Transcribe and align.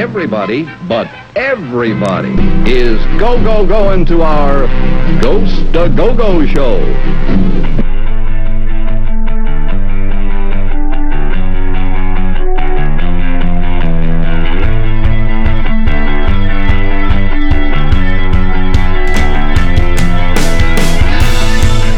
everybody, 0.00 0.66
but 0.88 1.06
everybody, 1.36 2.30
is 2.64 2.98
go 3.20 3.36
go 3.44 3.66
going 3.66 4.06
to 4.06 4.22
our 4.22 4.66
Ghost 5.20 5.60
a 5.76 5.90
Go 5.94 6.16
Go 6.16 6.46
show. 6.46 6.78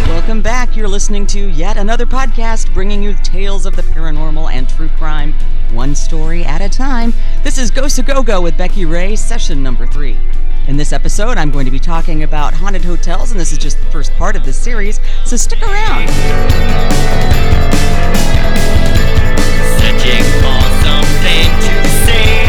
Welcome 0.09 0.41
back. 0.41 0.77
You're 0.77 0.89
listening 0.89 1.27
to 1.29 1.48
yet 1.50 1.77
another 1.77 2.07
podcast 2.07 2.73
bringing 2.75 3.03
you 3.03 3.14
tales 3.23 3.66
of 3.66 3.77
the 3.77 3.82
paranormal 3.82 4.50
and 4.50 4.69
true 4.69 4.89
crime, 4.89 5.11
one 5.82 5.96
story 5.96 6.44
at 6.44 6.60
a 6.60 6.68
time. 6.68 7.12
This 7.42 7.58
is 7.58 7.68
Ghost 7.68 7.96
to 7.96 8.04
Go 8.04 8.22
Go 8.22 8.40
with 8.40 8.56
Becky 8.56 8.84
Ray, 8.84 9.16
session 9.16 9.64
number 9.64 9.84
three. 9.84 10.16
In 10.68 10.77
this 10.77 10.92
episode, 10.92 11.38
I'm 11.38 11.50
going 11.50 11.64
to 11.64 11.73
be 11.73 11.80
talking 11.80 12.23
about 12.23 12.54
haunted 12.54 12.84
hotels, 12.84 13.32
and 13.32 13.40
this 13.40 13.50
is 13.50 13.59
just 13.59 13.80
the 13.80 13.87
first 13.87 14.12
part 14.12 14.37
of 14.37 14.45
this 14.45 14.56
series, 14.56 15.00
so 15.24 15.37
stick 15.37 15.60
around. 15.60 16.09
Searching 19.80 20.23
for 20.38 20.62
something 20.87 21.50
to 21.66 21.74
say. 22.06 22.46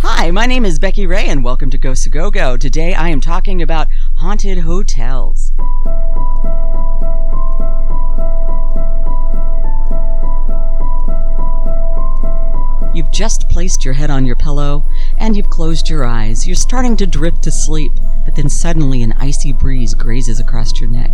Hi, 0.00 0.32
my 0.32 0.46
name 0.46 0.64
is 0.64 0.80
Becky 0.80 1.06
Ray, 1.06 1.28
and 1.28 1.44
welcome 1.44 1.70
to 1.70 1.78
Ghost 1.78 2.02
to 2.02 2.10
Go 2.10 2.32
Go. 2.32 2.56
Today, 2.56 2.94
I 2.94 3.10
am 3.10 3.20
talking 3.20 3.62
about 3.62 3.86
haunted 4.16 4.58
hotels. 4.58 5.52
Just 13.20 13.50
placed 13.50 13.84
your 13.84 13.92
head 13.92 14.08
on 14.08 14.24
your 14.24 14.34
pillow 14.34 14.82
and 15.18 15.36
you've 15.36 15.50
closed 15.50 15.90
your 15.90 16.06
eyes. 16.06 16.46
You're 16.46 16.56
starting 16.56 16.96
to 16.96 17.06
drift 17.06 17.42
to 17.42 17.50
sleep, 17.50 17.92
but 18.24 18.34
then 18.34 18.48
suddenly 18.48 19.02
an 19.02 19.12
icy 19.12 19.52
breeze 19.52 19.92
grazes 19.92 20.40
across 20.40 20.80
your 20.80 20.88
neck. 20.88 21.10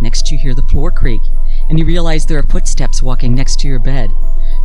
Next, 0.00 0.32
you 0.32 0.38
hear 0.38 0.54
the 0.54 0.62
floor 0.62 0.90
creak 0.90 1.20
and 1.68 1.78
you 1.78 1.84
realize 1.84 2.24
there 2.24 2.38
are 2.38 2.44
footsteps 2.44 3.02
walking 3.02 3.34
next 3.34 3.60
to 3.60 3.68
your 3.68 3.78
bed. 3.78 4.10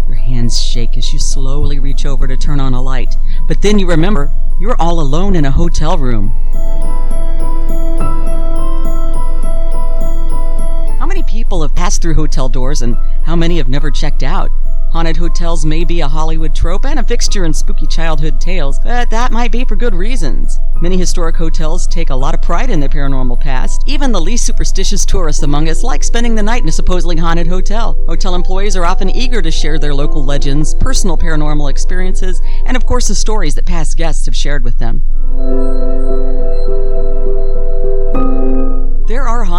Your 0.07 0.15
hands 0.15 0.57
shake 0.57 0.97
as 0.97 1.11
you 1.11 1.19
slowly 1.19 1.79
reach 1.79 2.05
over 2.05 2.29
to 2.29 2.37
turn 2.37 2.61
on 2.61 2.73
a 2.73 2.81
light, 2.81 3.13
but 3.45 3.61
then 3.61 3.77
you 3.77 3.85
remember 3.85 4.31
you're 4.57 4.81
all 4.81 5.01
alone 5.01 5.35
in 5.35 5.43
a 5.43 5.51
hotel 5.51 5.97
room. 5.97 6.29
How 10.97 11.05
many 11.05 11.23
people 11.23 11.61
have 11.61 11.75
passed 11.75 12.01
through 12.01 12.13
hotel 12.13 12.47
doors 12.47 12.81
and 12.81 12.95
how 13.25 13.35
many 13.35 13.57
have 13.57 13.67
never 13.67 13.91
checked 13.91 14.23
out? 14.23 14.49
Haunted 14.93 15.17
hotels 15.17 15.65
may 15.65 15.83
be 15.83 16.01
a 16.01 16.07
Hollywood 16.07 16.53
trope 16.53 16.85
and 16.85 16.99
a 16.99 17.03
fixture 17.03 17.45
in 17.45 17.53
spooky 17.53 17.87
childhood 17.87 18.39
tales, 18.39 18.77
but 18.77 19.09
that 19.09 19.31
might 19.31 19.51
be 19.51 19.65
for 19.65 19.75
good 19.75 19.95
reasons. 19.95 20.59
Many 20.81 20.97
historic 20.97 21.35
hotels 21.35 21.87
take 21.87 22.11
a 22.11 22.15
lot 22.15 22.35
of 22.35 22.43
pride 22.43 22.69
in 22.69 22.79
their 22.79 22.89
paranormal 22.89 23.39
past. 23.39 23.83
Even 23.87 24.11
the 24.11 24.21
least 24.21 24.45
superstitious 24.45 25.03
tourists 25.03 25.41
among 25.41 25.67
us 25.67 25.81
like 25.81 26.03
spending 26.03 26.35
the 26.35 26.43
night 26.43 26.61
in 26.61 26.69
a 26.69 26.71
supposedly 26.71 27.15
haunted 27.15 27.47
hotel. 27.47 27.97
Hotel 28.05 28.35
employees 28.35 28.77
are 28.77 28.85
often 28.85 29.09
eager 29.09 29.41
to 29.41 29.49
share 29.49 29.79
their 29.79 29.95
local 29.95 30.23
legends, 30.23 30.75
personal 30.75 31.17
paranormal 31.17 31.71
experiences, 31.71 32.39
and 32.65 32.77
of 32.77 32.85
course 32.85 33.07
the 33.07 33.15
stories 33.15 33.55
that 33.55 33.65
past 33.65 33.97
guests 33.97 34.27
have 34.27 34.35
shared 34.35 34.63
with 34.63 34.77
them. 34.77 35.01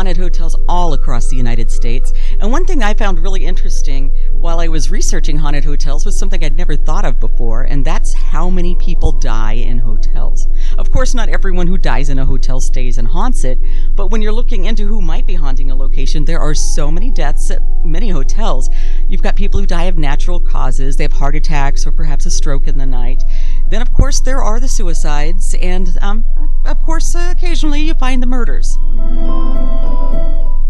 Haunted 0.05 0.23
hotels 0.23 0.55
all 0.69 0.93
across 0.93 1.29
the 1.29 1.37
United 1.37 1.71
States, 1.71 2.13
and 2.39 2.53
one 2.53 2.67
thing 2.67 2.83
I 2.83 2.93
found 2.93 3.19
really 3.19 3.47
interesting 3.47 4.13
while 4.33 4.61
I 4.61 4.69
was 4.69 4.91
researching 4.91 5.39
haunted 5.39 5.65
hotels 5.65 6.05
was 6.05 6.15
something 6.15 6.45
I'd 6.45 6.59
never 6.59 6.77
thought 6.77 7.07
of 7.07 7.19
before, 7.19 7.63
and 7.63 7.83
that's 7.83 8.13
how 8.13 8.51
many 8.51 8.75
people 8.75 9.13
die 9.13 9.55
in 9.55 9.79
hotels. 9.79 10.47
Of 10.77 10.93
course, 10.93 11.15
not 11.15 11.31
everyone 11.31 11.67
who 11.67 11.79
dies 11.79 12.11
in 12.11 12.19
a 12.19 12.27
hotel 12.27 12.61
stays 12.61 12.99
and 12.99 13.09
haunts 13.09 13.45
it, 13.45 13.59
but 13.97 14.09
when 14.09 14.21
you're 14.21 14.31
looking 14.31 14.67
into 14.67 14.87
who 14.87 15.01
might 15.01 15.27
be 15.27 15.37
haunting 15.37 15.71
a 15.71 15.75
location, 15.75 16.27
there 16.27 16.39
are 16.39 16.55
so 16.55 16.91
many 16.91 17.11
deaths 17.11 17.51
at 17.51 17.63
many 17.83 18.11
hotels. 18.11 18.69
You've 19.09 19.23
got 19.23 19.37
people 19.37 19.59
who 19.59 19.65
die 19.67 19.85
of 19.85 19.97
natural 19.97 20.39
causes, 20.39 20.97
they 20.99 21.05
have 21.05 21.13
heart 21.13 21.35
attacks 21.35 21.87
or 21.87 21.93
perhaps 21.93 22.27
a 22.27 22.31
stroke 22.31 22.69
in 22.69 22.77
the 22.77 22.85
night. 22.85 23.25
Then, 23.69 23.83
of 23.83 23.93
course, 23.93 24.21
there 24.21 24.43
are 24.43 24.61
the 24.61 24.69
suicides, 24.69 25.55
and, 25.55 25.97
um, 26.01 26.25
of 26.65 26.83
course, 26.83 27.15
uh, 27.15 27.33
occasionally 27.37 27.83
you 27.83 27.95
find 27.95 28.23
the 28.23 28.27
murders. 28.27 28.79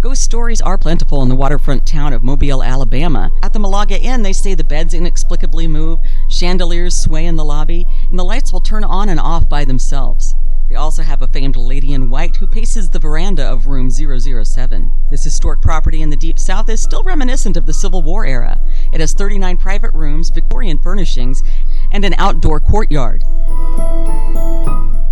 Ghost 0.00 0.22
stories 0.22 0.60
are 0.60 0.76
plentiful 0.76 1.22
in 1.22 1.28
the 1.28 1.34
waterfront 1.34 1.86
town 1.86 2.12
of 2.12 2.22
Mobile, 2.22 2.62
Alabama. 2.62 3.30
At 3.42 3.52
the 3.52 3.58
Malaga 3.58 3.98
Inn, 3.98 4.22
they 4.22 4.34
say 4.34 4.54
the 4.54 4.62
beds 4.62 4.92
inexplicably 4.92 5.66
move, 5.66 5.98
chandeliers 6.28 6.94
sway 6.94 7.24
in 7.24 7.36
the 7.36 7.44
lobby, 7.44 7.86
and 8.10 8.18
the 8.18 8.24
lights 8.24 8.52
will 8.52 8.60
turn 8.60 8.84
on 8.84 9.08
and 9.08 9.18
off 9.18 9.48
by 9.48 9.64
themselves. 9.64 10.36
They 10.68 10.76
also 10.76 11.02
have 11.02 11.20
a 11.20 11.26
famed 11.26 11.56
lady 11.56 11.92
in 11.92 12.10
white 12.10 12.36
who 12.36 12.46
paces 12.46 12.88
the 12.88 12.98
veranda 12.98 13.44
of 13.44 13.66
room 13.66 13.90
007. 13.90 14.92
This 15.10 15.22
historic 15.22 15.60
property 15.60 16.00
in 16.00 16.08
the 16.10 16.16
deep 16.16 16.38
south 16.38 16.68
is 16.68 16.80
still 16.80 17.02
reminiscent 17.02 17.56
of 17.56 17.66
the 17.66 17.72
Civil 17.72 18.02
War 18.02 18.24
era. 18.24 18.58
It 18.92 19.00
has 19.00 19.12
39 19.12 19.58
private 19.58 19.92
rooms, 19.92 20.30
Victorian 20.30 20.78
furnishings, 20.78 21.42
and 21.94 22.04
an 22.04 22.14
outdoor 22.18 22.60
courtyard. 22.60 23.22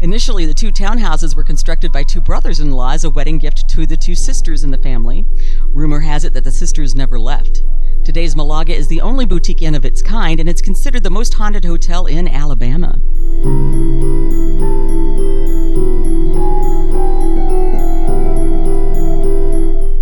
Initially, 0.03 0.47
the 0.47 0.53
two 0.53 0.73
townhouses 0.73 1.37
were 1.37 1.45
constructed 1.45 1.93
by 1.93 2.03
two 2.03 2.21
brothers 2.21 2.59
in 2.59 2.73
law 2.73 2.91
as 2.91 3.05
a 3.05 3.11
wedding 3.11 3.39
gift 3.39 3.69
to 3.69 3.87
the 3.87 3.97
two 3.97 4.17
sisters 4.17 4.65
in 4.65 4.73
the 4.73 4.79
family. 4.79 5.25
Rumor 5.69 6.01
has 6.01 6.25
it 6.25 6.33
that 6.33 6.43
the 6.43 6.51
sisters 6.51 6.97
never 6.97 7.21
left. 7.21 7.63
Today's 8.05 8.35
Malaga 8.35 8.75
is 8.75 8.89
the 8.89 9.01
only 9.01 9.25
boutique 9.25 9.63
inn 9.63 9.77
of 9.77 9.85
its 9.85 10.03
kind, 10.03 10.41
and 10.41 10.49
it's 10.49 10.61
considered 10.61 11.05
the 11.05 11.11
most 11.11 11.35
haunted 11.35 11.65
hotel 11.65 12.07
in 12.07 12.27
Alabama. 12.27 12.99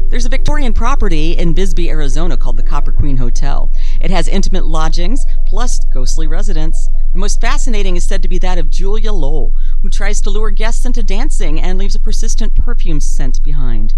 There's 0.09 0.27
a 0.27 0.31
Victorian 0.31 0.73
property 0.73 1.33
in 1.33 1.55
Bisbee, 1.55 1.89
Arizona 1.89 2.37
called 2.37 2.57
the 2.57 2.63
Copper 2.63 2.93
Queen 2.93 3.17
Hotel. 3.17 3.71
It 4.01 4.11
has 4.11 4.29
intimate 4.29 4.67
lodgings 4.67 5.27
plus 5.47 5.85
ghostly 5.93 6.27
residents. 6.27 6.89
The 7.13 7.19
most 7.19 7.41
fascinating 7.41 7.97
is 7.97 8.05
said 8.05 8.23
to 8.23 8.29
be 8.29 8.39
that 8.39 8.57
of 8.57 8.71
Julia 8.71 9.13
Lowell, 9.13 9.53
who 9.83 9.91
tries 9.91 10.21
to 10.23 10.31
lure 10.31 10.51
guests 10.51 10.87
into 10.87 11.03
dancing 11.03 11.61
and 11.61 11.79
leaves 11.79 11.95
a 11.95 12.01
persistent 12.01 12.55
perfume 12.55 13.01
scent 13.01 13.43
behind. 13.43 13.95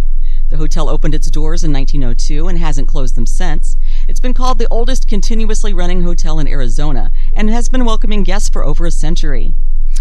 The 0.51 0.57
hotel 0.57 0.89
opened 0.89 1.15
its 1.15 1.31
doors 1.31 1.63
in 1.63 1.73
1902 1.73 2.49
and 2.49 2.59
hasn't 2.59 2.89
closed 2.89 3.15
them 3.15 3.27
since. 3.27 3.77
It's 4.09 4.21
been 4.21 4.35
called 4.35 4.59
the 4.59 4.69
oldest 4.69 5.09
continuously 5.09 5.73
running 5.73 6.03
hotel 6.03 6.39
in 6.41 6.49
Arizona 6.49 7.13
and 7.33 7.49
has 7.49 7.69
been 7.69 7.85
welcoming 7.85 8.23
guests 8.23 8.49
for 8.49 8.65
over 8.65 8.85
a 8.85 8.91
century. 8.91 9.55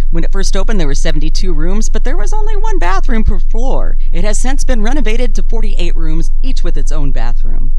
When 0.09 0.23
it 0.23 0.31
first 0.31 0.57
opened, 0.57 0.79
there 0.79 0.87
were 0.87 0.95
72 0.95 1.53
rooms, 1.53 1.89
but 1.89 2.03
there 2.03 2.17
was 2.17 2.33
only 2.33 2.55
one 2.55 2.79
bathroom 2.79 3.23
per 3.23 3.39
floor. 3.39 3.97
It 4.11 4.23
has 4.23 4.37
since 4.37 4.63
been 4.63 4.81
renovated 4.81 5.35
to 5.35 5.43
48 5.43 5.95
rooms, 5.95 6.31
each 6.41 6.63
with 6.63 6.75
its 6.75 6.91
own 6.91 7.11
bathroom. 7.11 7.71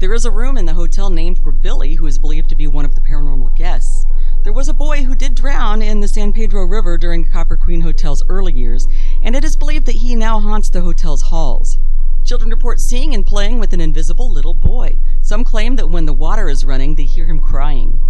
There 0.00 0.12
is 0.12 0.24
a 0.24 0.30
room 0.30 0.56
in 0.56 0.64
the 0.64 0.74
hotel 0.74 1.08
named 1.08 1.38
for 1.38 1.52
Billy, 1.52 1.94
who 1.94 2.06
is 2.06 2.18
believed 2.18 2.48
to 2.48 2.56
be 2.56 2.66
one 2.66 2.84
of 2.84 2.96
the 2.96 3.00
paranormal 3.00 3.54
guests. 3.54 4.04
There 4.42 4.52
was 4.52 4.68
a 4.68 4.74
boy 4.74 5.04
who 5.04 5.14
did 5.14 5.36
drown 5.36 5.82
in 5.82 6.00
the 6.00 6.08
San 6.08 6.32
Pedro 6.32 6.64
River 6.64 6.98
during 6.98 7.24
Copper 7.24 7.56
Queen 7.56 7.80
Hotel's 7.80 8.22
early 8.28 8.52
years, 8.52 8.88
and 9.22 9.36
it 9.36 9.44
is 9.44 9.56
believed 9.56 9.86
that 9.86 9.94
he 9.94 10.16
now 10.16 10.40
haunts 10.40 10.68
the 10.68 10.80
hotel's 10.80 11.22
halls. 11.22 11.78
Children 12.24 12.50
report 12.50 12.80
seeing 12.80 13.14
and 13.14 13.24
playing 13.24 13.60
with 13.60 13.72
an 13.72 13.80
invisible 13.80 14.30
little 14.30 14.52
boy. 14.52 14.96
Some 15.22 15.44
claim 15.44 15.76
that 15.76 15.88
when 15.88 16.06
the 16.06 16.12
water 16.12 16.48
is 16.48 16.64
running, 16.64 16.96
they 16.96 17.04
hear 17.04 17.26
him 17.26 17.38
crying. 17.38 18.00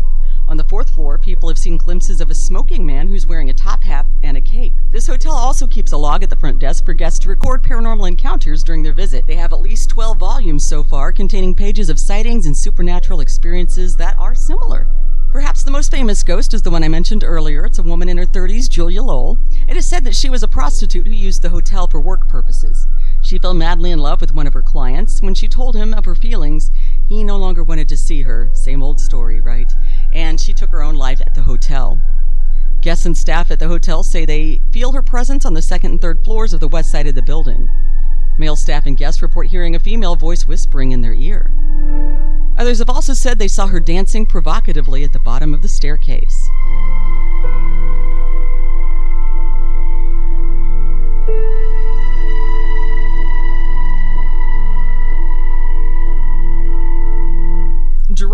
On 0.49 0.57
the 0.57 0.65
fourth 0.65 0.91
floor, 0.91 1.19
people 1.19 1.51
have 1.51 1.59
seen 1.59 1.77
glimpses 1.77 2.21
of 2.21 2.31
a 2.31 2.35
smoking 2.35 2.87
man 2.87 3.09
who's 3.09 3.27
wearing 3.27 3.51
a 3.51 3.55
top 3.55 3.85
hat 3.85 4.07
and 4.23 4.39
a 4.39 4.41
cape. 4.41 4.75
This 5.05 5.11
hotel 5.11 5.35
also 5.35 5.67
keeps 5.67 5.93
a 5.93 5.99
log 5.99 6.23
at 6.23 6.31
the 6.31 6.37
front 6.37 6.59
desk 6.59 6.87
for 6.87 6.95
guests 6.95 7.19
to 7.19 7.29
record 7.29 7.63
paranormal 7.63 8.09
encounters 8.09 8.65
during 8.65 8.83
their 8.83 8.95
visit. 8.95 9.27
They 9.27 9.37
have 9.37 9.53
at 9.53 9.61
least 9.61 9.91
12 9.91 10.17
volumes 10.17 10.67
so 10.67 10.83
far 10.83 11.13
containing 11.13 11.55
pages 11.55 11.91
of 11.91 11.99
sightings 11.99 12.47
and 12.47 12.57
supernatural 12.57 13.21
experiences 13.21 13.99
that 13.99 14.17
are 14.17 14.35
similar. 14.35 14.89
Perhaps 15.31 15.63
the 15.63 15.71
most 15.71 15.91
famous 15.91 16.23
ghost 16.23 16.55
is 16.55 16.63
the 16.63 16.71
one 16.71 16.83
I 16.83 16.89
mentioned 16.89 17.23
earlier. 17.23 17.67
It's 17.67 17.79
a 17.79 17.83
woman 17.83 18.09
in 18.09 18.17
her 18.17 18.25
30s, 18.25 18.67
Julia 18.71 19.03
Lowell. 19.03 19.37
It 19.69 19.77
is 19.77 19.85
said 19.85 20.05
that 20.05 20.15
she 20.15 20.31
was 20.31 20.43
a 20.43 20.49
prostitute 20.49 21.07
who 21.07 21.13
used 21.13 21.43
the 21.43 21.51
hotel 21.51 21.87
for 21.87 22.01
work 22.01 22.27
purposes. 22.27 22.89
She 23.23 23.39
fell 23.39 23.53
madly 23.53 23.91
in 23.91 23.99
love 23.99 24.23
with 24.23 24.33
one 24.33 24.47
of 24.47 24.55
her 24.55 24.63
clients. 24.63 25.21
When 25.21 25.35
she 25.35 25.49
told 25.49 25.77
him 25.77 25.93
of 25.93 26.07
her 26.07 26.15
feelings, 26.15 26.71
he 27.11 27.23
no 27.23 27.37
longer 27.37 27.63
wanted 27.63 27.91
to 27.91 27.97
see 27.99 28.23
her. 28.23 28.49
Same 28.55 28.83
old 28.83 28.99
story, 28.99 29.43
right? 29.43 29.71
And 30.15 30.41
she 30.41 30.55
took 30.55 30.71
her 30.71 30.83
own 30.83 30.95
life 30.95 31.21
at 31.21 31.35
the 31.35 31.43
hotel. 31.43 32.01
Guests 32.85 33.07
and 33.07 33.17
staff 33.17 33.51
at 33.51 33.59
the 33.59 33.69
hotel 33.69 34.03
say 34.03 34.27
they 34.27 34.61
feel 34.71 34.93
her 34.93 35.01
presence 35.01 35.47
on 35.47 35.55
the 35.55 35.63
second 35.63 35.93
and 35.93 36.01
third 36.03 36.23
floors 36.23 36.53
of 36.53 36.61
the 36.61 36.69
west 36.69 36.91
side 36.91 37.07
of 37.07 37.15
the 37.15 37.23
building. 37.23 37.71
Male 38.37 38.57
staff 38.57 38.85
and 38.85 38.95
guests 38.95 39.23
report 39.23 39.47
hearing 39.47 39.75
a 39.75 39.79
female 39.79 40.17
voice 40.17 40.47
whispering 40.47 40.93
in 40.93 41.01
their 41.01 41.15
ear. 41.15 41.51
Others 42.59 42.81
have 42.81 42.91
also 42.91 43.15
said 43.15 43.39
they 43.39 43.49
saw 43.49 43.69
her 43.69 43.81
dancing 43.81 44.27
provocatively 44.27 45.03
at 45.03 45.15
the 45.15 45.19
bottom 45.19 45.55
of 45.55 45.63
the 45.63 45.69
staircase. 45.69 46.51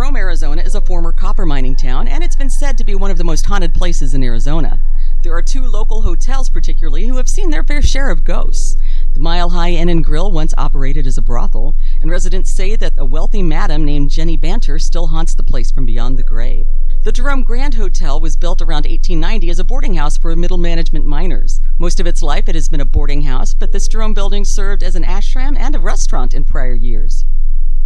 Jerome, 0.01 0.17
Arizona 0.17 0.63
is 0.63 0.75
a 0.75 0.81
former 0.81 1.13
copper 1.13 1.45
mining 1.45 1.77
town, 1.77 2.09
and 2.09 2.25
it's 2.25 2.35
been 2.35 2.49
said 2.49 2.79
to 2.79 2.85
be 2.85 2.95
one 2.95 3.11
of 3.11 3.19
the 3.19 3.23
most 3.23 3.45
haunted 3.45 3.75
places 3.75 4.15
in 4.15 4.23
Arizona. 4.23 4.81
There 5.23 5.35
are 5.35 5.43
two 5.43 5.67
local 5.67 6.01
hotels, 6.01 6.49
particularly, 6.49 7.07
who 7.07 7.19
have 7.19 7.29
seen 7.29 7.51
their 7.51 7.63
fair 7.63 7.83
share 7.83 8.09
of 8.09 8.25
ghosts. 8.25 8.79
The 9.13 9.21
Mile 9.21 9.51
High 9.51 9.73
Inn 9.73 9.91
and 9.91 10.03
Grill 10.03 10.33
once 10.33 10.55
operated 10.57 11.07
as 11.07 11.19
a 11.19 11.23
brothel, 11.23 11.75
and 12.01 12.11
residents 12.11 12.51
say 12.51 12.77
that 12.77 12.95
a 12.97 13.05
wealthy 13.05 13.43
madam 13.43 13.85
named 13.85 14.09
Jenny 14.09 14.39
Banter 14.39 14.79
still 14.79 15.09
haunts 15.09 15.35
the 15.35 15.43
place 15.43 15.71
from 15.71 15.85
beyond 15.85 16.19
the 16.19 16.23
grave. 16.23 16.67
The 17.05 17.13
Jerome 17.13 17.45
Grand 17.45 17.75
Hotel 17.75 18.19
was 18.19 18.39
built 18.39 18.63
around 18.63 18.87
1890 18.87 19.51
as 19.51 19.59
a 19.59 19.65
boarding 19.65 19.97
house 19.97 20.17
for 20.17 20.35
middle 20.35 20.57
management 20.57 21.05
miners. 21.05 21.61
Most 21.79 22.01
of 22.01 22.07
its 22.07 22.23
life 22.23 22.49
it 22.49 22.55
has 22.55 22.71
been 22.71 22.81
a 22.81 22.87
boarding 22.87 23.25
house, 23.25 23.53
but 23.53 23.71
this 23.71 23.87
Jerome 23.87 24.15
building 24.15 24.47
served 24.47 24.83
as 24.83 24.97
an 24.97 25.05
ashram 25.05 25.59
and 25.59 25.77
a 25.77 25.79
restaurant 25.79 26.33
in 26.33 26.45
prior 26.45 26.75
years. 26.75 27.27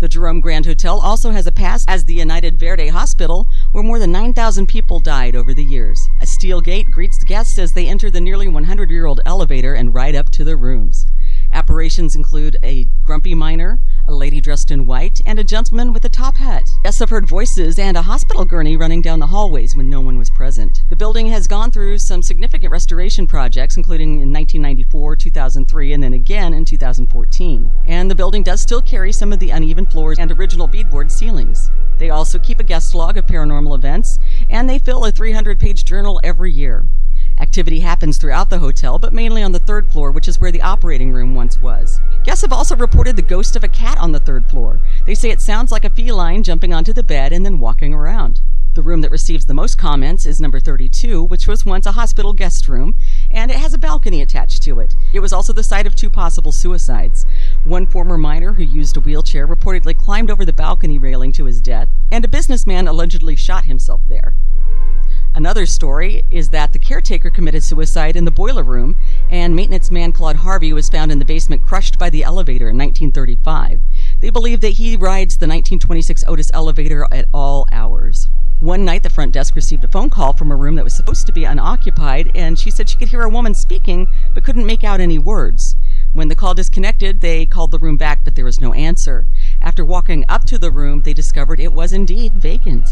The 0.05 0.09
Jerome 0.09 0.41
Grand 0.41 0.67
Hotel 0.67 1.01
also 1.01 1.31
has 1.31 1.47
a 1.47 1.51
past 1.51 1.89
as 1.89 2.05
the 2.05 2.13
United 2.13 2.59
Verde 2.59 2.89
Hospital, 2.89 3.47
where 3.73 3.83
more 3.83 3.99
than 3.99 4.13
9,000 4.13 4.67
people 4.67 5.01
died 5.01 5.35
over 5.35 5.55
the 5.55 5.65
years. 5.65 5.99
A 6.21 6.27
steel 6.27 6.61
gate 6.61 6.91
greets 6.91 7.25
guests 7.25 7.57
as 7.57 7.73
they 7.73 7.89
enter 7.89 8.11
the 8.11 8.21
nearly 8.21 8.47
100 8.47 8.91
year 8.91 9.07
old 9.07 9.23
elevator 9.25 9.73
and 9.73 9.95
ride 9.95 10.15
up 10.15 10.29
to 10.33 10.45
their 10.45 10.59
rooms. 10.59 11.07
Apparitions 11.55 12.15
include 12.15 12.59
a 12.63 12.85
grumpy 13.03 13.35
miner, 13.35 13.81
a 14.07 14.13
lady 14.13 14.41
dressed 14.41 14.71
in 14.71 14.87
white, 14.87 15.21
and 15.25 15.39
a 15.39 15.45
gentleman 15.45 15.93
with 15.93 16.05
a 16.05 16.09
top 16.09 16.37
hat. 16.37 16.65
Guests 16.83 17.01
have 17.01 17.09
heard 17.11 17.27
voices 17.27 17.79
and 17.79 17.97
a 17.97 18.03
hospital 18.03 18.45
gurney 18.45 18.77
running 18.77 19.01
down 19.01 19.21
the 19.21 19.29
hallways 19.29 19.75
when 19.75 19.89
no 19.89 20.01
one 20.01 20.19
was 20.19 20.31
present. 20.31 20.77
The 20.91 20.97
building 20.97 21.29
has 21.29 21.47
gone 21.47 21.71
through 21.71 21.99
some 21.99 22.23
significant 22.23 22.73
restoration 22.73 23.27
projects, 23.27 23.77
including 23.77 24.21
in 24.21 24.33
1994, 24.33 24.94
2003, 25.17 25.93
and 25.93 26.03
then 26.03 26.15
again 26.15 26.55
in 26.55 26.65
2014. 26.65 27.71
And 27.87 28.11
the 28.11 28.15
building 28.15 28.43
does 28.43 28.61
still 28.61 28.83
carry 28.83 29.13
some 29.13 29.33
of 29.33 29.39
the 29.39 29.51
uneven 29.51 29.87
floors 29.87 30.19
and 30.19 30.31
original 30.33 30.69
beadboard 30.69 31.11
ceilings. 31.11 31.71
They 31.99 32.11
also 32.11 32.39
keep 32.39 32.61
a 32.61 32.65
guest 32.65 32.95
log 32.95 33.17
of 33.17 33.27
paranormal 33.27 33.75
events, 33.75 34.19
and 34.51 34.69
they 34.69 34.79
fill 34.79 35.05
a 35.05 35.13
300 35.13 35.61
page 35.61 35.85
journal 35.85 36.21
every 36.25 36.53
year. 36.53 36.87
Activity 37.39 37.81
happens 37.81 38.17
throughout 38.17 38.49
the 38.49 38.59
hotel, 38.59 38.99
but 38.99 39.13
mainly 39.13 39.43
on 39.43 39.53
the 39.53 39.59
third 39.59 39.91
floor, 39.91 40.11
which 40.13 40.29
is 40.29 40.41
where 40.41 40.53
the 40.53 40.63
operating 40.63 41.13
room 41.13 41.35
once 41.35 41.59
was. 41.59 42.01
Guests 42.23 42.43
have 42.43 42.53
also 42.53 42.77
reported 42.77 43.17
the 43.17 43.23
ghost 43.23 43.57
of 43.57 43.65
a 43.65 43.69
cat 43.69 43.99
on 43.99 44.13
the 44.13 44.21
third 44.21 44.49
floor. 44.49 44.81
They 45.05 45.15
say 45.15 45.31
it 45.31 45.41
sounds 45.41 45.73
like 45.73 45.85
a 45.85 45.91
feline 45.91 46.43
jumping 46.43 46.73
onto 46.73 46.93
the 46.93 47.03
bed 47.03 47.33
and 47.33 47.45
then 47.45 47.59
walking 47.59 47.93
around. 47.93 48.41
The 48.75 48.83
room 48.83 49.03
that 49.03 49.13
receives 49.13 49.47
the 49.47 49.55
most 49.55 49.79
comments 49.79 50.27
is 50.27 50.41
number 50.41 50.59
32, 50.59 51.23
which 51.23 51.47
was 51.47 51.65
once 51.65 51.87
a 51.87 51.93
hospital 51.93 52.33
guest 52.33 52.67
room, 52.67 52.97
and 53.31 53.49
it 53.49 53.57
has 53.57 53.73
a 53.73 53.79
balcony 53.79 54.21
attached 54.21 54.65
to 54.65 54.81
it. 54.81 54.97
It 55.13 55.21
was 55.21 55.33
also 55.33 55.53
the 55.53 55.63
site 55.63 55.87
of 55.87 55.95
two 55.95 56.11
possible 56.11 56.51
suicides. 56.51 57.25
One 57.63 57.87
former 57.87 58.19
miner 58.19 58.53
who 58.53 58.65
used 58.65 58.97
a 58.97 59.01
wheelchair 59.01 59.47
reportedly 59.47 59.97
climbed 59.97 60.29
over 60.29 60.45
the 60.45 60.53
balcony 60.53 60.99
railing 60.99 61.31
to 61.35 61.45
his 61.45 61.61
death, 61.61 61.89
and 62.11 62.25
a 62.25 62.29
businessman 62.29 62.89
allegedly 62.89 63.37
shot 63.37 63.67
himself 63.67 64.01
there. 64.09 64.35
Another 65.37 65.67
story 65.67 66.25
is 66.33 66.49
that 66.49 66.73
the 66.73 66.81
caretaker 66.81 67.31
committed 67.31 67.63
suicide 67.63 68.17
in 68.17 68.25
the 68.25 68.33
boiler 68.33 68.65
room, 68.65 68.97
and 69.31 69.55
maintenance 69.55 69.93
man 69.93 70.11
Claude 70.11 70.37
Harvey 70.37 70.73
was 70.73 70.89
found 70.89 71.13
in 71.13 71.21
the 71.21 71.25
basement 71.25 71.65
crushed 71.65 71.97
by 71.97 72.11
the 72.11 72.25
elevator 72.25 72.71
in 72.71 72.79
1935. 72.79 73.81
They 74.21 74.31
believe 74.31 74.61
that 74.63 74.71
he 74.71 74.97
rides 74.97 75.37
the 75.37 75.47
1926 75.47 76.25
Otis 76.27 76.51
elevator 76.53 77.07
at 77.13 77.29
all 77.33 77.69
hours. 77.71 78.29
One 78.65 78.87
night, 78.87 79.03
the 79.03 79.11
front 79.11 79.33
desk 79.33 79.57
received 79.57 79.85
a 79.85 79.89
phone 79.89 80.09
call 80.09 80.33
from 80.33 80.51
a 80.51 80.57
room 80.57 80.77
that 80.77 80.85
was 80.85 80.97
supposed 80.97 81.27
to 81.27 81.33
be 81.33 81.45
unoccupied, 81.45 82.33
and 82.35 82.59
she 82.59 82.71
said 82.71 82.89
she 82.89 82.97
could 82.97 83.09
hear 83.11 83.21
a 83.21 83.29
woman 83.29 83.53
speaking 83.53 84.09
but 84.33 84.43
couldn't 84.43 84.65
make 84.65 84.83
out 84.83 85.01
any 85.01 85.19
words. 85.19 85.77
When 86.15 86.29
the 86.29 86.35
call 86.35 86.55
disconnected, 86.55 87.21
they 87.21 87.45
called 87.45 87.73
the 87.73 87.79
room 87.79 87.99
back, 87.99 88.25
but 88.25 88.37
there 88.37 88.45
was 88.47 88.63
no 88.63 88.73
answer. 88.73 89.27
After 89.61 89.85
walking 89.85 90.25
up 90.31 90.47
to 90.47 90.57
the 90.57 90.71
room, 90.71 91.03
they 91.03 91.13
discovered 91.13 91.61
it 91.61 91.75
was 91.75 91.93
indeed 91.93 92.33
vacant. 92.37 92.89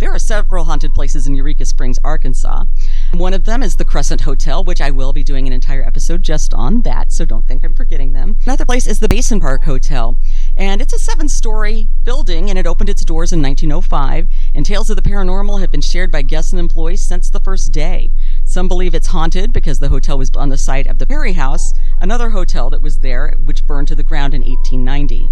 There 0.00 0.12
are 0.12 0.18
several 0.18 0.64
haunted 0.64 0.92
places 0.92 1.28
in 1.28 1.36
Eureka 1.36 1.64
Springs, 1.64 2.00
Arkansas. 2.02 2.64
One 3.12 3.32
of 3.32 3.44
them 3.44 3.62
is 3.62 3.76
the 3.76 3.84
Crescent 3.84 4.22
Hotel, 4.22 4.64
which 4.64 4.80
I 4.80 4.90
will 4.90 5.12
be 5.12 5.22
doing 5.22 5.46
an 5.46 5.52
entire 5.52 5.84
episode 5.84 6.24
just 6.24 6.52
on 6.52 6.82
that, 6.82 7.12
so 7.12 7.24
don't 7.24 7.46
think 7.46 7.62
I'm 7.62 7.74
forgetting 7.74 8.12
them. 8.12 8.36
Another 8.44 8.64
place 8.64 8.88
is 8.88 8.98
the 8.98 9.08
Basin 9.08 9.40
Park 9.40 9.62
Hotel, 9.62 10.18
and 10.56 10.80
it's 10.80 10.92
a 10.92 10.98
seven 10.98 11.28
story 11.28 11.88
building, 12.02 12.50
and 12.50 12.58
it 12.58 12.66
opened 12.66 12.88
its 12.88 13.04
doors 13.04 13.32
in 13.32 13.40
1905. 13.40 14.26
And 14.52 14.66
tales 14.66 14.90
of 14.90 14.96
the 14.96 15.02
paranormal 15.02 15.60
have 15.60 15.70
been 15.70 15.80
shared 15.80 16.10
by 16.10 16.22
guests 16.22 16.52
and 16.52 16.58
employees 16.58 17.00
since 17.00 17.30
the 17.30 17.40
first 17.40 17.70
day. 17.70 18.10
Some 18.54 18.68
believe 18.68 18.94
it's 18.94 19.08
haunted 19.08 19.52
because 19.52 19.80
the 19.80 19.88
hotel 19.88 20.16
was 20.16 20.30
on 20.36 20.48
the 20.48 20.56
site 20.56 20.86
of 20.86 20.98
the 20.98 21.06
Perry 21.06 21.32
House, 21.32 21.74
another 22.00 22.30
hotel 22.30 22.70
that 22.70 22.80
was 22.80 22.98
there, 22.98 23.36
which 23.46 23.66
burned 23.66 23.88
to 23.88 23.96
the 23.96 24.04
ground 24.04 24.32
in 24.32 24.42
1890. 24.42 25.28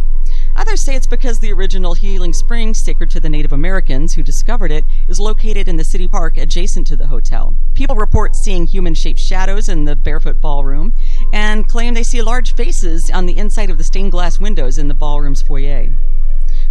Others 0.56 0.80
say 0.80 0.96
it's 0.96 1.06
because 1.06 1.38
the 1.38 1.52
original 1.52 1.94
Healing 1.94 2.32
Spring, 2.32 2.74
sacred 2.74 3.10
to 3.10 3.20
the 3.20 3.28
Native 3.28 3.52
Americans 3.52 4.12
who 4.12 4.24
discovered 4.24 4.72
it, 4.72 4.84
is 5.06 5.20
located 5.20 5.68
in 5.68 5.76
the 5.76 5.84
city 5.84 6.08
park 6.08 6.36
adjacent 6.36 6.84
to 6.88 6.96
the 6.96 7.06
hotel. 7.06 7.54
People 7.74 7.94
report 7.94 8.34
seeing 8.34 8.66
human 8.66 8.92
shaped 8.92 9.20
shadows 9.20 9.68
in 9.68 9.84
the 9.84 9.94
barefoot 9.94 10.40
ballroom 10.40 10.92
and 11.32 11.68
claim 11.68 11.94
they 11.94 12.02
see 12.02 12.22
large 12.22 12.56
faces 12.56 13.08
on 13.08 13.26
the 13.26 13.38
inside 13.38 13.70
of 13.70 13.78
the 13.78 13.84
stained 13.84 14.10
glass 14.10 14.40
windows 14.40 14.78
in 14.78 14.88
the 14.88 14.94
ballroom's 14.94 15.42
foyer. 15.42 15.90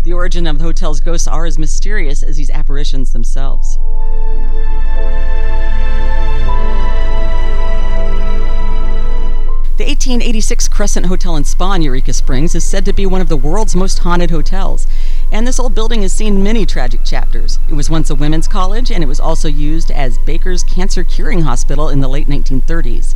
The 0.04 0.14
origin 0.14 0.48
of 0.48 0.58
the 0.58 0.64
hotel's 0.64 1.00
ghosts 1.00 1.28
are 1.28 1.46
as 1.46 1.60
mysterious 1.60 2.24
as 2.24 2.36
these 2.36 2.50
apparitions 2.50 3.14
themselves. 3.14 3.78
The 9.82 9.88
1886 9.88 10.68
Crescent 10.68 11.08
Hotel 11.08 11.36
and 11.36 11.48
Spa 11.48 11.74
in 11.74 11.82
Eureka 11.82 12.14
Springs 12.14 12.54
is 12.54 12.64
said 12.64 12.86
to 12.86 12.94
be 12.94 13.08
one 13.08 13.20
of 13.20 13.30
the 13.30 13.36
world's 13.36 13.76
most 13.76 13.98
haunted 13.98 14.30
hotels. 14.30 14.86
And 15.32 15.48
this 15.48 15.60
old 15.60 15.74
building 15.74 16.04
has 16.04 16.14
seen 16.14 16.44
many 16.44 16.68
tragic 16.68 17.04
chapters. 17.04 17.58
It 17.68 17.74
was 17.74 17.90
once 17.90 18.12
a 18.12 18.14
women's 18.14 18.48
college, 18.48 18.92
and 18.92 19.04
it 19.04 19.08
was 19.08 19.20
also 19.20 19.48
used 19.48 19.90
as 19.90 20.20
Baker's 20.20 20.62
Cancer 20.62 21.04
Curing 21.04 21.42
Hospital 21.42 21.90
in 21.90 22.00
the 22.00 22.08
late 22.08 22.28
1930s. 22.28 23.16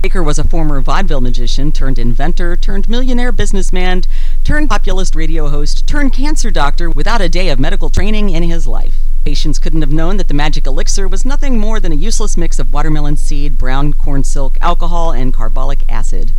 Baker 0.00 0.22
was 0.22 0.38
a 0.38 0.48
former 0.48 0.80
vaudeville 0.80 1.20
magician 1.20 1.72
turned 1.72 1.98
inventor, 1.98 2.56
turned 2.56 2.88
millionaire 2.88 3.30
businessman, 3.30 4.04
turned 4.44 4.70
populist 4.70 5.14
radio 5.14 5.50
host, 5.50 5.86
turned 5.86 6.14
cancer 6.14 6.50
doctor 6.50 6.88
without 6.88 7.20
a 7.20 7.28
day 7.28 7.50
of 7.50 7.60
medical 7.60 7.90
training 7.90 8.30
in 8.30 8.44
his 8.44 8.66
life. 8.66 9.07
Patients 9.28 9.58
couldn't 9.58 9.82
have 9.82 9.92
known 9.92 10.16
that 10.16 10.28
the 10.28 10.32
magic 10.32 10.66
elixir 10.66 11.06
was 11.06 11.26
nothing 11.26 11.58
more 11.58 11.78
than 11.78 11.92
a 11.92 11.96
useless 11.96 12.38
mix 12.38 12.58
of 12.58 12.72
watermelon 12.72 13.18
seed, 13.18 13.58
brown 13.58 13.92
corn 13.92 14.24
silk, 14.24 14.56
alcohol, 14.62 15.12
and 15.12 15.34
carbolic 15.34 15.80
acid. 15.86 16.32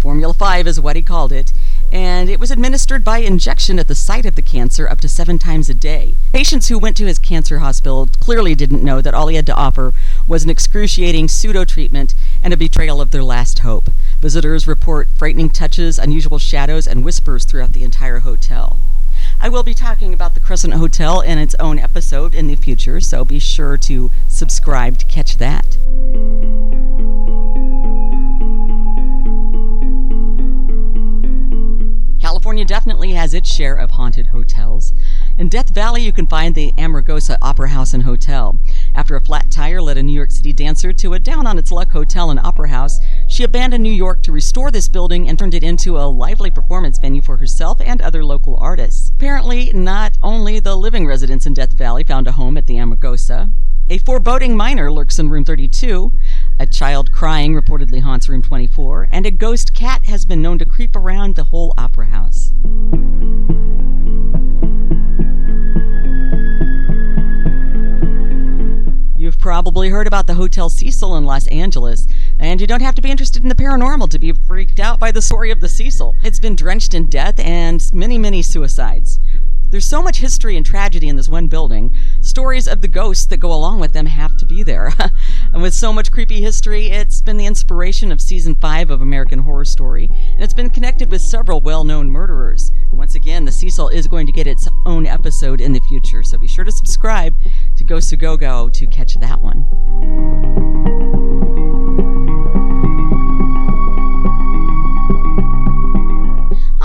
Formula 0.00 0.34
5 0.34 0.66
is 0.66 0.78
what 0.78 0.96
he 0.96 1.00
called 1.00 1.32
it, 1.32 1.54
and 1.90 2.28
it 2.28 2.38
was 2.38 2.50
administered 2.50 3.02
by 3.02 3.20
injection 3.20 3.78
at 3.78 3.88
the 3.88 3.94
site 3.94 4.26
of 4.26 4.34
the 4.34 4.42
cancer 4.42 4.86
up 4.86 5.00
to 5.00 5.08
seven 5.08 5.38
times 5.38 5.70
a 5.70 5.74
day. 5.74 6.12
Patients 6.34 6.68
who 6.68 6.78
went 6.78 6.98
to 6.98 7.06
his 7.06 7.18
cancer 7.18 7.60
hospital 7.60 8.06
clearly 8.20 8.54
didn't 8.54 8.84
know 8.84 9.00
that 9.00 9.14
all 9.14 9.28
he 9.28 9.36
had 9.36 9.46
to 9.46 9.56
offer 9.56 9.94
was 10.28 10.44
an 10.44 10.50
excruciating 10.50 11.28
pseudo 11.28 11.64
treatment 11.64 12.14
and 12.42 12.52
a 12.52 12.58
betrayal 12.58 13.00
of 13.00 13.12
their 13.12 13.24
last 13.24 13.60
hope. 13.60 13.88
Visitors 14.20 14.66
report 14.66 15.08
frightening 15.16 15.48
touches, 15.48 15.98
unusual 15.98 16.38
shadows, 16.38 16.86
and 16.86 17.02
whispers 17.02 17.46
throughout 17.46 17.72
the 17.72 17.82
entire 17.82 18.18
hotel. 18.18 18.76
I 19.38 19.48
will 19.48 19.62
be 19.62 19.74
talking 19.74 20.14
about 20.14 20.34
the 20.34 20.40
Crescent 20.40 20.72
Hotel 20.74 21.20
in 21.20 21.38
its 21.38 21.54
own 21.60 21.78
episode 21.78 22.34
in 22.34 22.46
the 22.46 22.56
future, 22.56 23.00
so 23.00 23.24
be 23.24 23.38
sure 23.38 23.76
to 23.78 24.10
subscribe 24.28 24.98
to 24.98 25.06
catch 25.06 25.36
that. 25.36 25.76
California 32.20 32.64
definitely 32.64 33.12
has 33.12 33.34
its 33.34 33.54
share 33.54 33.76
of 33.76 33.92
haunted 33.92 34.28
hotels. 34.28 34.92
In 35.38 35.50
Death 35.50 35.68
Valley, 35.68 36.02
you 36.02 36.12
can 36.12 36.26
find 36.26 36.54
the 36.54 36.72
Amargosa 36.78 37.36
Opera 37.42 37.68
House 37.68 37.92
and 37.92 38.02
Hotel. 38.02 38.58
After 38.94 39.16
a 39.16 39.20
flat 39.20 39.50
tire 39.50 39.82
led 39.82 39.98
a 39.98 40.02
New 40.02 40.14
York 40.14 40.30
City 40.30 40.50
dancer 40.54 40.94
to 40.94 41.12
a 41.12 41.18
down 41.18 41.46
on 41.46 41.58
its 41.58 41.70
luck 41.70 41.90
hotel 41.90 42.30
and 42.30 42.40
opera 42.40 42.70
house, 42.70 42.98
she 43.28 43.44
abandoned 43.44 43.82
New 43.82 43.92
York 43.92 44.22
to 44.22 44.32
restore 44.32 44.70
this 44.70 44.88
building 44.88 45.28
and 45.28 45.38
turned 45.38 45.52
it 45.52 45.62
into 45.62 45.98
a 45.98 46.08
lively 46.08 46.50
performance 46.50 46.96
venue 46.96 47.20
for 47.20 47.36
herself 47.36 47.82
and 47.82 48.00
other 48.00 48.24
local 48.24 48.56
artists. 48.56 49.10
Apparently, 49.10 49.70
not 49.74 50.16
only 50.22 50.58
the 50.58 50.74
living 50.74 51.06
residents 51.06 51.44
in 51.44 51.52
Death 51.52 51.74
Valley 51.74 52.02
found 52.02 52.26
a 52.26 52.32
home 52.32 52.56
at 52.56 52.66
the 52.66 52.76
Amargosa. 52.76 53.50
A 53.90 53.98
foreboding 53.98 54.56
miner 54.56 54.90
lurks 54.90 55.18
in 55.18 55.28
room 55.28 55.44
32. 55.44 56.12
A 56.58 56.66
child 56.66 57.12
crying 57.12 57.52
reportedly 57.52 58.00
haunts 58.00 58.26
room 58.26 58.40
24, 58.40 59.08
and 59.12 59.26
a 59.26 59.30
ghost 59.30 59.74
cat 59.74 60.06
has 60.06 60.24
been 60.24 60.40
known 60.40 60.58
to 60.58 60.64
creep 60.64 60.96
around 60.96 61.34
the 61.34 61.44
whole 61.44 61.74
opera 61.76 62.06
house. 62.06 62.52
Probably 69.46 69.88
heard 69.90 70.08
about 70.08 70.26
the 70.26 70.34
Hotel 70.34 70.68
Cecil 70.68 71.16
in 71.16 71.24
Los 71.24 71.46
Angeles, 71.46 72.08
and 72.40 72.60
you 72.60 72.66
don't 72.66 72.82
have 72.82 72.96
to 72.96 73.00
be 73.00 73.12
interested 73.12 73.44
in 73.44 73.48
the 73.48 73.54
paranormal 73.54 74.10
to 74.10 74.18
be 74.18 74.32
freaked 74.32 74.80
out 74.80 74.98
by 74.98 75.12
the 75.12 75.22
story 75.22 75.52
of 75.52 75.60
the 75.60 75.68
Cecil. 75.68 76.16
It's 76.24 76.40
been 76.40 76.56
drenched 76.56 76.94
in 76.94 77.06
death 77.06 77.38
and 77.38 77.80
many, 77.94 78.18
many 78.18 78.42
suicides. 78.42 79.20
There's 79.70 79.88
so 79.88 80.02
much 80.02 80.18
history 80.18 80.56
and 80.56 80.64
tragedy 80.64 81.08
in 81.08 81.16
this 81.16 81.28
one 81.28 81.48
building. 81.48 81.94
Stories 82.20 82.68
of 82.68 82.80
the 82.80 82.88
ghosts 82.88 83.26
that 83.26 83.38
go 83.38 83.52
along 83.52 83.80
with 83.80 83.92
them 83.92 84.06
have 84.06 84.36
to 84.36 84.46
be 84.46 84.62
there. 84.62 84.92
and 85.52 85.60
with 85.60 85.74
so 85.74 85.92
much 85.92 86.12
creepy 86.12 86.40
history, 86.40 86.86
it's 86.86 87.20
been 87.20 87.36
the 87.36 87.46
inspiration 87.46 88.12
of 88.12 88.20
season 88.20 88.54
5 88.54 88.90
of 88.90 89.00
American 89.00 89.40
Horror 89.40 89.64
Story, 89.64 90.08
and 90.10 90.42
it's 90.42 90.54
been 90.54 90.70
connected 90.70 91.10
with 91.10 91.20
several 91.20 91.60
well-known 91.60 92.10
murderers. 92.10 92.70
Once 92.92 93.14
again, 93.16 93.44
the 93.44 93.52
Cecil 93.52 93.88
is 93.88 94.06
going 94.06 94.26
to 94.26 94.32
get 94.32 94.46
its 94.46 94.68
own 94.86 95.06
episode 95.06 95.60
in 95.60 95.72
the 95.72 95.80
future, 95.80 96.22
so 96.22 96.38
be 96.38 96.46
sure 96.46 96.64
to 96.64 96.72
subscribe 96.72 97.34
to 97.76 97.84
Ghosts 97.84 98.10
to 98.10 98.16
Go 98.16 98.36
Go 98.36 98.68
to 98.68 98.86
catch 98.86 99.14
that 99.14 99.40
one. 99.40 101.15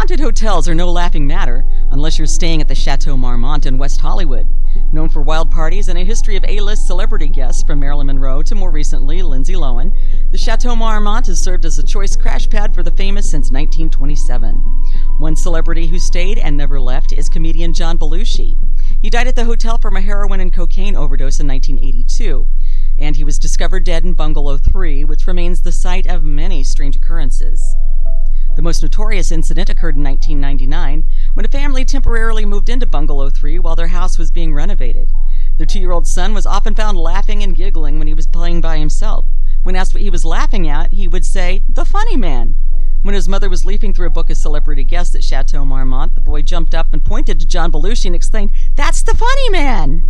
Haunted 0.01 0.19
hotels 0.19 0.67
are 0.67 0.73
no 0.73 0.91
laughing 0.91 1.27
matter 1.27 1.63
unless 1.91 2.17
you're 2.17 2.25
staying 2.25 2.59
at 2.59 2.67
the 2.67 2.73
Chateau 2.73 3.15
Marmont 3.15 3.67
in 3.67 3.77
West 3.77 4.01
Hollywood. 4.01 4.49
Known 4.91 5.09
for 5.09 5.21
wild 5.21 5.51
parties 5.51 5.89
and 5.89 5.99
a 5.99 6.03
history 6.03 6.35
of 6.35 6.43
A-list 6.47 6.87
celebrity 6.87 7.27
guests 7.27 7.61
from 7.61 7.81
Marilyn 7.81 8.07
Monroe 8.07 8.41
to 8.41 8.55
more 8.55 8.71
recently 8.71 9.21
Lindsay 9.21 9.53
Lohan, 9.53 9.95
the 10.31 10.39
Chateau 10.39 10.75
Marmont 10.75 11.27
has 11.27 11.39
served 11.39 11.65
as 11.65 11.77
a 11.77 11.83
choice 11.83 12.15
crash 12.15 12.49
pad 12.49 12.73
for 12.73 12.81
the 12.81 12.89
famous 12.89 13.29
since 13.29 13.51
1927. 13.51 14.55
One 15.19 15.35
celebrity 15.35 15.85
who 15.85 15.99
stayed 15.99 16.39
and 16.39 16.57
never 16.57 16.81
left 16.81 17.13
is 17.13 17.29
comedian 17.29 17.71
John 17.71 17.99
Belushi. 17.99 18.57
He 19.03 19.11
died 19.11 19.27
at 19.27 19.35
the 19.35 19.45
hotel 19.45 19.77
from 19.77 19.97
a 19.97 20.01
heroin 20.01 20.39
and 20.39 20.51
cocaine 20.51 20.95
overdose 20.95 21.39
in 21.39 21.47
1982, 21.47 22.47
and 23.01 23.15
he 23.15 23.23
was 23.23 23.39
discovered 23.39 23.83
dead 23.83 24.05
in 24.05 24.13
Bungalow 24.13 24.57
3, 24.57 25.03
which 25.05 25.25
remains 25.25 25.61
the 25.61 25.71
site 25.71 26.05
of 26.05 26.23
many 26.23 26.63
strange 26.63 26.95
occurrences. 26.95 27.75
The 28.55 28.61
most 28.61 28.83
notorious 28.83 29.31
incident 29.31 29.69
occurred 29.69 29.95
in 29.95 30.03
1999 30.03 31.05
when 31.33 31.45
a 31.45 31.49
family 31.49 31.83
temporarily 31.83 32.45
moved 32.45 32.69
into 32.69 32.85
Bungalow 32.85 33.29
3 33.29 33.59
while 33.59 33.75
their 33.75 33.87
house 33.87 34.19
was 34.19 34.29
being 34.29 34.53
renovated. 34.53 35.09
Their 35.57 35.65
two 35.65 35.79
year 35.79 35.91
old 35.91 36.05
son 36.05 36.33
was 36.33 36.45
often 36.45 36.75
found 36.75 36.97
laughing 36.97 37.41
and 37.41 37.55
giggling 37.55 37.97
when 37.97 38.07
he 38.07 38.13
was 38.13 38.27
playing 38.27 38.61
by 38.61 38.77
himself. 38.77 39.25
When 39.63 39.75
asked 39.75 39.93
what 39.93 40.03
he 40.03 40.09
was 40.09 40.25
laughing 40.25 40.67
at, 40.67 40.93
he 40.93 41.07
would 41.07 41.25
say, 41.25 41.63
The 41.69 41.85
funny 41.85 42.17
man. 42.17 42.55
When 43.03 43.15
his 43.15 43.27
mother 43.27 43.49
was 43.49 43.65
leafing 43.65 43.93
through 43.93 44.07
a 44.07 44.11
book 44.11 44.29
of 44.29 44.37
celebrity 44.37 44.83
guests 44.83 45.15
at 45.15 45.23
Chateau 45.23 45.65
Marmont, 45.65 46.13
the 46.13 46.21
boy 46.21 46.41
jumped 46.43 46.75
up 46.75 46.93
and 46.93 47.03
pointed 47.03 47.39
to 47.39 47.47
John 47.47 47.71
Belushi 47.71 48.05
and 48.05 48.15
exclaimed, 48.15 48.51
That's 48.75 49.01
the 49.01 49.15
funny 49.15 49.49
man! 49.49 50.03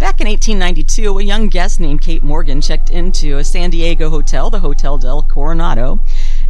Back 0.00 0.22
in 0.22 0.28
1892, 0.28 1.18
a 1.18 1.22
young 1.22 1.48
guest 1.50 1.78
named 1.78 2.00
Kate 2.00 2.22
Morgan 2.22 2.62
checked 2.62 2.88
into 2.88 3.36
a 3.36 3.44
San 3.44 3.68
Diego 3.68 4.08
hotel, 4.08 4.48
the 4.48 4.60
Hotel 4.60 4.96
del 4.96 5.20
Coronado, 5.22 6.00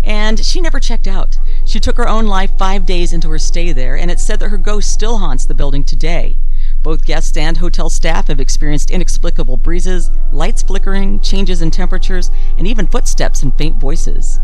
and 0.04 0.38
she 0.38 0.60
never 0.60 0.78
checked 0.78 1.08
out. 1.08 1.36
She 1.66 1.80
took 1.80 1.96
her 1.96 2.08
own 2.08 2.28
life 2.28 2.56
five 2.56 2.86
days 2.86 3.12
into 3.12 3.28
her 3.28 3.40
stay 3.40 3.72
there, 3.72 3.96
and 3.96 4.08
it's 4.08 4.22
said 4.22 4.38
that 4.38 4.50
her 4.50 4.56
ghost 4.56 4.92
still 4.92 5.18
haunts 5.18 5.46
the 5.46 5.54
building 5.54 5.82
today. 5.82 6.36
Both 6.84 7.04
guests 7.04 7.36
and 7.36 7.56
hotel 7.56 7.90
staff 7.90 8.28
have 8.28 8.38
experienced 8.38 8.92
inexplicable 8.92 9.56
breezes, 9.56 10.12
lights 10.30 10.62
flickering, 10.62 11.18
changes 11.18 11.60
in 11.60 11.72
temperatures, 11.72 12.30
and 12.56 12.68
even 12.68 12.86
footsteps 12.86 13.42
and 13.42 13.52
faint 13.58 13.78
voices. 13.78 14.38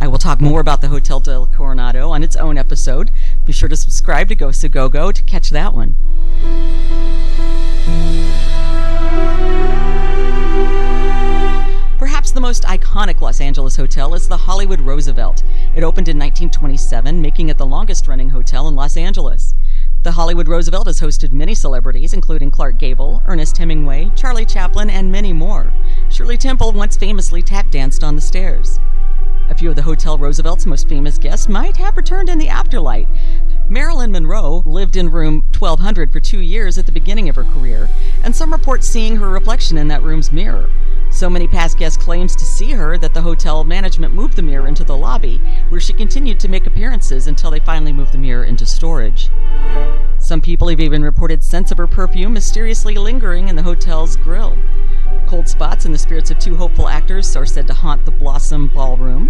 I 0.00 0.08
will 0.08 0.18
talk 0.18 0.40
more 0.40 0.60
about 0.60 0.80
the 0.80 0.88
Hotel 0.88 1.20
del 1.20 1.46
Coronado 1.46 2.10
on 2.10 2.24
its 2.24 2.34
own 2.34 2.58
episode. 2.58 3.12
Be 3.44 3.52
sure 3.52 3.68
to 3.68 3.76
subscribe 3.76 4.26
to 4.30 4.34
Ghosts 4.34 4.64
of 4.64 4.72
Go 4.72 4.88
Go 4.88 5.12
to 5.12 5.22
catch 5.22 5.50
that 5.50 5.74
one. 5.74 5.94
Iconic 12.70 13.20
Los 13.20 13.40
Angeles 13.40 13.74
hotel 13.74 14.14
is 14.14 14.28
the 14.28 14.36
Hollywood 14.36 14.80
Roosevelt. 14.80 15.42
It 15.74 15.82
opened 15.82 16.08
in 16.08 16.16
1927, 16.16 17.20
making 17.20 17.48
it 17.48 17.58
the 17.58 17.66
longest 17.66 18.06
running 18.06 18.30
hotel 18.30 18.68
in 18.68 18.76
Los 18.76 18.96
Angeles. 18.96 19.56
The 20.04 20.12
Hollywood 20.12 20.46
Roosevelt 20.46 20.86
has 20.86 21.00
hosted 21.00 21.32
many 21.32 21.52
celebrities, 21.52 22.12
including 22.12 22.52
Clark 22.52 22.78
Gable, 22.78 23.24
Ernest 23.26 23.58
Hemingway, 23.58 24.12
Charlie 24.14 24.46
Chaplin, 24.46 24.88
and 24.88 25.10
many 25.10 25.32
more. 25.32 25.72
Shirley 26.10 26.36
Temple 26.36 26.70
once 26.70 26.96
famously 26.96 27.42
tap 27.42 27.72
danced 27.72 28.04
on 28.04 28.14
the 28.14 28.20
stairs. 28.22 28.78
A 29.48 29.54
few 29.56 29.70
of 29.70 29.74
the 29.74 29.82
Hotel 29.82 30.16
Roosevelt's 30.16 30.64
most 30.64 30.88
famous 30.88 31.18
guests 31.18 31.48
might 31.48 31.76
have 31.76 31.96
returned 31.96 32.28
in 32.28 32.38
the 32.38 32.50
afterlife. 32.50 33.08
Marilyn 33.68 34.12
Monroe 34.12 34.62
lived 34.64 34.96
in 34.96 35.10
room 35.10 35.42
1200 35.58 36.12
for 36.12 36.20
two 36.20 36.38
years 36.38 36.78
at 36.78 36.86
the 36.86 36.92
beginning 36.92 37.28
of 37.28 37.34
her 37.34 37.42
career, 37.42 37.88
and 38.22 38.36
some 38.36 38.52
report 38.52 38.84
seeing 38.84 39.16
her 39.16 39.28
reflection 39.28 39.76
in 39.76 39.88
that 39.88 40.04
room's 40.04 40.30
mirror. 40.30 40.70
So 41.20 41.28
many 41.28 41.46
past 41.46 41.76
guests 41.76 42.02
claims 42.02 42.34
to 42.36 42.46
see 42.46 42.72
her 42.72 42.96
that 42.96 43.12
the 43.12 43.20
hotel 43.20 43.62
management 43.62 44.14
moved 44.14 44.36
the 44.36 44.42
mirror 44.42 44.66
into 44.66 44.84
the 44.84 44.96
lobby, 44.96 45.38
where 45.68 45.78
she 45.78 45.92
continued 45.92 46.40
to 46.40 46.48
make 46.48 46.66
appearances 46.66 47.26
until 47.26 47.50
they 47.50 47.60
finally 47.60 47.92
moved 47.92 48.12
the 48.12 48.16
mirror 48.16 48.44
into 48.44 48.64
storage. 48.64 49.28
Some 50.18 50.40
people 50.40 50.68
have 50.68 50.80
even 50.80 51.02
reported 51.02 51.44
scents 51.44 51.70
of 51.70 51.76
her 51.76 51.86
perfume 51.86 52.32
mysteriously 52.32 52.94
lingering 52.94 53.48
in 53.48 53.54
the 53.54 53.62
hotel's 53.62 54.16
grill. 54.16 54.56
Cold 55.26 55.46
spots 55.46 55.84
and 55.84 55.94
the 55.94 55.98
spirits 55.98 56.30
of 56.30 56.38
two 56.38 56.56
hopeful 56.56 56.88
actors 56.88 57.36
are 57.36 57.44
said 57.44 57.66
to 57.66 57.74
haunt 57.74 58.06
the 58.06 58.10
Blossom 58.10 58.68
Ballroom. 58.68 59.28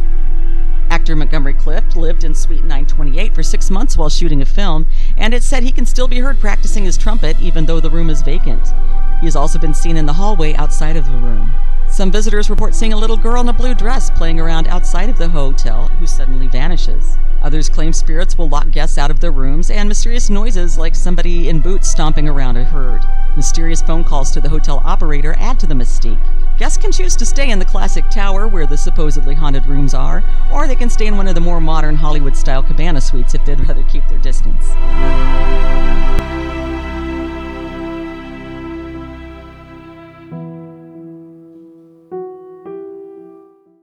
Actor 0.91 1.17
Montgomery 1.17 1.55
Clift 1.55 1.97
lived 1.97 2.23
in 2.23 2.37
Suite 2.37 2.63
928 2.63 3.35
for 3.35 3.43
six 3.43 3.69
months 3.69 3.97
while 3.97 4.09
shooting 4.09 4.43
a 4.43 4.47
film, 4.47 4.87
and 5.17 5.35
it's 5.35 5.45
said 5.45 5.65
he 5.65 5.73
can 5.73 5.87
still 5.87 6.07
be 6.07 6.21
heard 6.21 6.39
practicing 6.39 6.85
his 6.85 6.97
trumpet 6.97 7.37
even 7.41 7.67
though 7.67 7.81
the 7.81 7.91
room 7.91 8.11
is 8.11 8.23
vacant. 8.23 8.73
He 9.21 9.27
has 9.27 9.37
also 9.37 9.59
been 9.59 9.75
seen 9.75 9.97
in 9.97 10.07
the 10.07 10.15
hallway 10.15 10.55
outside 10.55 10.97
of 10.97 11.07
the 11.07 11.17
room. 11.17 11.53
Some 11.91 12.11
visitors 12.11 12.49
report 12.49 12.75
seeing 12.75 12.93
a 12.93 12.97
little 12.97 13.17
girl 13.17 13.41
in 13.41 13.49
a 13.49 13.53
blue 13.53 13.75
dress 13.75 14.11
playing 14.11 14.41
around 14.41 14.67
outside 14.69 15.11
of 15.11 15.19
the 15.19 15.29
hotel 15.29 15.89
who 15.89 16.07
suddenly 16.07 16.47
vanishes. 16.47 17.19
Others 17.43 17.69
claim 17.69 17.93
spirits 17.93 18.39
will 18.39 18.49
lock 18.49 18.71
guests 18.71 18.97
out 18.97 19.11
of 19.11 19.21
their 19.21 19.31
rooms, 19.31 19.71
and 19.71 19.89
mysterious 19.89 20.31
noises 20.31 20.79
like 20.79 20.95
somebody 20.95 21.49
in 21.49 21.61
boots 21.61 21.91
stomping 21.91 22.29
around 22.29 22.57
are 22.57 22.65
heard. 22.65 23.03
Mysterious 23.37 23.83
phone 23.83 24.05
calls 24.05 24.31
to 24.31 24.41
the 24.41 24.49
hotel 24.49 24.83
operator 24.85 25.35
add 25.39 25.59
to 25.61 25.67
the 25.67 25.75
mystique. 25.75 26.21
Guests 26.59 26.79
can 26.79 26.93
choose 26.93 27.17
to 27.17 27.27
stay 27.27 27.51
in 27.51 27.59
the 27.59 27.65
classic 27.65 28.09
tower 28.11 28.47
where 28.47 28.67
the 28.67 28.77
supposedly 28.77 29.35
haunted 29.35 29.67
rooms 29.67 29.95
are, 29.95 30.23
or 30.53 30.67
they 30.67 30.77
can 30.77 30.91
stay 30.91 31.07
in 31.07 31.17
one 31.17 31.29
of 31.29 31.35
the 31.35 31.41
more 31.41 31.61
modern 31.61 31.97
Hollywood 31.97 32.37
style 32.37 32.63
cabana 32.63 33.01
suites 33.01 33.35
if 33.35 33.45
they'd 33.45 33.61
rather 33.61 33.83
keep 33.85 34.07
their 34.09 34.19
distance. 34.19 34.67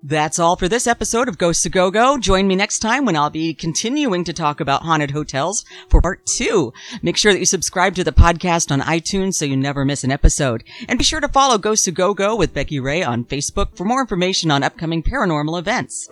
That's 0.07 0.39
all 0.39 0.55
for 0.55 0.69
this 0.69 0.87
episode 0.87 1.27
of 1.27 1.37
Ghosts 1.37 1.63
to 1.63 1.69
Go 1.69 1.91
Go. 1.91 2.17
Join 2.17 2.47
me 2.47 2.55
next 2.55 2.79
time 2.79 3.03
when 3.03 3.17
I'll 3.17 3.29
be 3.29 3.53
continuing 3.53 4.23
to 4.23 4.31
talk 4.31 4.61
about 4.61 4.83
haunted 4.83 5.11
hotels 5.11 5.65
for 5.89 6.01
part 6.01 6.25
two. 6.25 6.71
Make 7.01 7.17
sure 7.17 7.33
that 7.33 7.39
you 7.39 7.45
subscribe 7.45 7.93
to 7.95 8.05
the 8.05 8.13
podcast 8.13 8.71
on 8.71 8.79
iTunes 8.79 9.33
so 9.33 9.43
you 9.43 9.57
never 9.57 9.83
miss 9.83 10.05
an 10.05 10.11
episode. 10.11 10.63
And 10.87 10.97
be 10.97 11.03
sure 11.03 11.19
to 11.19 11.27
follow 11.27 11.57
Ghosts 11.57 11.83
to 11.85 11.91
Go 11.91 12.13
Go 12.13 12.37
with 12.37 12.53
Becky 12.53 12.79
Ray 12.79 13.03
on 13.03 13.25
Facebook 13.25 13.75
for 13.75 13.83
more 13.83 13.99
information 13.99 14.49
on 14.49 14.63
upcoming 14.63 15.03
paranormal 15.03 15.59
events. 15.59 16.07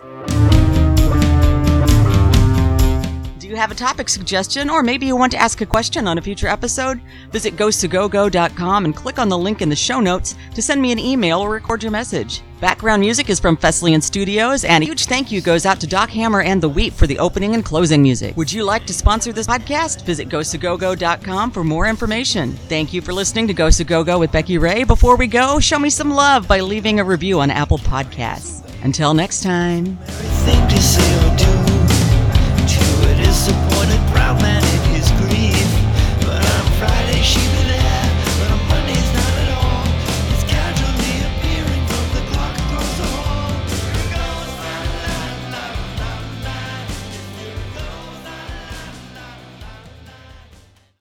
Do 3.38 3.48
you 3.48 3.56
have 3.56 3.70
a 3.70 3.74
topic 3.74 4.10
suggestion, 4.10 4.68
or 4.68 4.82
maybe 4.82 5.06
you 5.06 5.16
want 5.16 5.32
to 5.32 5.38
ask 5.38 5.62
a 5.62 5.66
question 5.66 6.06
on 6.06 6.18
a 6.18 6.22
future 6.22 6.48
episode? 6.48 7.00
Visit 7.30 7.56
ghosttogogo.com 7.56 8.84
and 8.84 8.94
click 8.94 9.18
on 9.18 9.30
the 9.30 9.38
link 9.38 9.62
in 9.62 9.70
the 9.70 9.76
show 9.76 10.00
notes 10.00 10.34
to 10.54 10.60
send 10.60 10.82
me 10.82 10.92
an 10.92 10.98
email 10.98 11.40
or 11.40 11.48
record 11.48 11.82
your 11.82 11.92
message. 11.92 12.42
Background 12.60 13.00
music 13.00 13.28
is 13.28 13.38
from 13.38 13.54
Fesliyan 13.58 14.02
Studios, 14.02 14.64
and 14.64 14.82
a 14.82 14.86
huge 14.86 15.04
thank 15.04 15.30
you 15.30 15.42
goes 15.42 15.66
out 15.66 15.78
to 15.80 15.86
Doc 15.86 16.08
Hammer 16.08 16.40
and 16.40 16.62
The 16.62 16.68
Weep 16.70 16.94
for 16.94 17.06
the 17.06 17.18
opening 17.18 17.54
and 17.54 17.62
closing 17.62 18.02
music. 18.02 18.34
Would 18.38 18.50
you 18.50 18.64
like 18.64 18.86
to 18.86 18.94
sponsor 18.94 19.30
this 19.30 19.46
podcast? 19.46 20.02
Visit 20.06 20.30
ghosttogogo.com 20.30 21.50
for 21.50 21.62
more 21.62 21.86
information. 21.86 22.52
Thank 22.52 22.94
you 22.94 23.02
for 23.02 23.12
listening 23.12 23.46
to 23.48 23.54
Ghost 23.54 23.76
to 23.78 23.84
Go 23.84 24.02
Go 24.02 24.18
with 24.18 24.32
Becky 24.32 24.56
Ray. 24.56 24.84
Before 24.84 25.16
we 25.16 25.26
go, 25.26 25.60
show 25.60 25.78
me 25.78 25.90
some 25.90 26.10
love 26.10 26.48
by 26.48 26.60
leaving 26.60 26.98
a 26.98 27.04
review 27.04 27.40
on 27.40 27.50
Apple 27.50 27.78
Podcasts. 27.78 28.62
Until 28.82 29.12
next 29.12 29.42
time. 29.42 29.98